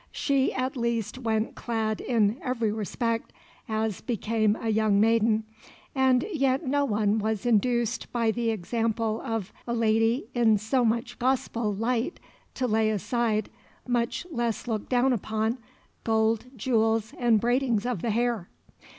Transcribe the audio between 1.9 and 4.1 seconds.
in every respect as